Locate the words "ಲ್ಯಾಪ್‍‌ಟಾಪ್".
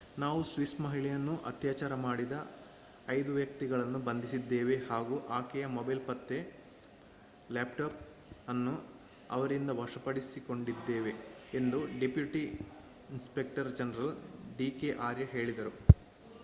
7.49-7.99